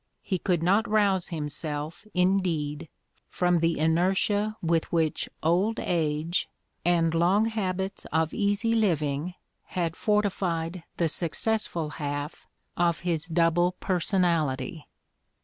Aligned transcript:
He 0.23 0.39
could 0.39 0.63
not 0.63 0.89
rouse 0.89 1.27
himself, 1.27 2.07
indeed, 2.15 2.89
from 3.29 3.59
the 3.59 3.77
inertia 3.77 4.57
with 4.59 4.91
which 4.91 5.29
old 5.43 5.79
age 5.79 6.49
and 6.83 7.13
long 7.13 7.45
habits 7.45 8.05
of 8.11 8.33
easy 8.33 8.73
living 8.73 9.35
had 9.77 9.95
fortified 9.95 10.81
the 10.97 11.07
successful 11.07 11.91
half 12.01 12.47
of 12.75 13.01
his 13.01 13.27
double 13.27 13.73
personality. 13.73 14.87